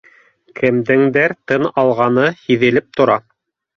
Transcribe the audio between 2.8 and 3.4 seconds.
тора